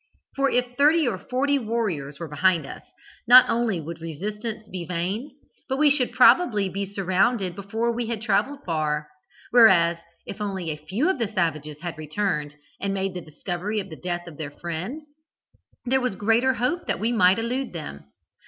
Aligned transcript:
For 0.35 0.49
if 0.49 0.75
thirty 0.77 1.07
or 1.07 1.19
forty 1.19 1.59
warriors 1.59 2.17
were 2.19 2.27
behind 2.27 2.65
us, 2.65 2.81
not 3.27 3.47
only 3.47 3.79
would 3.79 4.01
resistance 4.01 4.67
be 4.67 4.83
vain, 4.83 5.29
but 5.69 5.77
we 5.77 5.91
should 5.91 6.11
probably 6.11 6.69
be 6.69 6.91
surrounded 6.91 7.55
before 7.55 7.91
we 7.91 8.07
had 8.07 8.19
travelled 8.19 8.63
far, 8.65 9.09
whereas 9.51 9.99
if 10.25 10.41
only 10.41 10.71
a 10.71 10.85
few 10.87 11.07
of 11.07 11.19
the 11.19 11.27
savages 11.27 11.81
had 11.81 11.99
returned, 11.99 12.55
and 12.79 12.95
made 12.95 13.13
the 13.13 13.21
discovery 13.21 13.79
of 13.79 13.91
the 13.91 13.95
death 14.01 14.25
of 14.25 14.37
their 14.39 14.49
friends, 14.49 15.05
there 15.85 16.01
was 16.01 16.15
greater 16.15 16.55
hope 16.55 16.87
that 16.87 16.99
we 16.99 17.11
might 17.11 17.37
elude 17.37 17.71
them. 17.71 18.05